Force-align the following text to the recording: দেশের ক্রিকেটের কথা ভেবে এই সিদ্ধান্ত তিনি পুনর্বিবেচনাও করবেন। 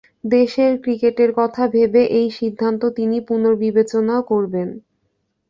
দেশের 0.31 0.71
ক্রিকেটের 0.83 1.31
কথা 1.39 1.63
ভেবে 1.67 2.01
এই 2.19 2.27
সিদ্ধান্ত 2.37 2.81
তিনি 2.97 3.17
পুনর্বিবেচনাও 3.27 4.21
করবেন। 4.31 4.69